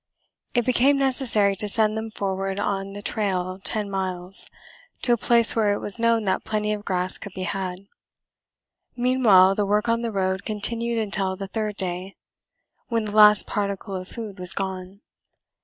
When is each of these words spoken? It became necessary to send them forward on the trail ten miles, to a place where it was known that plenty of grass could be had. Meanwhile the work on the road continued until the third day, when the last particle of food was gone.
It 0.55 0.65
became 0.65 0.97
necessary 0.97 1.55
to 1.57 1.69
send 1.69 1.95
them 1.95 2.09
forward 2.09 2.59
on 2.59 2.93
the 2.93 3.03
trail 3.03 3.59
ten 3.63 3.87
miles, 3.87 4.49
to 5.03 5.13
a 5.13 5.17
place 5.17 5.55
where 5.55 5.73
it 5.73 5.77
was 5.79 5.99
known 5.99 6.23
that 6.23 6.43
plenty 6.43 6.73
of 6.73 6.83
grass 6.83 7.19
could 7.19 7.33
be 7.33 7.43
had. 7.43 7.85
Meanwhile 8.95 9.53
the 9.53 9.65
work 9.67 9.87
on 9.87 10.01
the 10.01 10.11
road 10.11 10.43
continued 10.43 10.97
until 10.97 11.35
the 11.35 11.49
third 11.49 11.75
day, 11.75 12.15
when 12.87 13.05
the 13.05 13.15
last 13.15 13.45
particle 13.45 13.95
of 13.95 14.07
food 14.07 14.39
was 14.39 14.53
gone. 14.53 15.01